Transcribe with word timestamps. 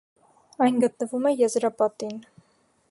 Այն 0.67 0.79
գտնվում 0.83 1.29
է 1.31 1.35
եզրապատին։ 1.43 2.21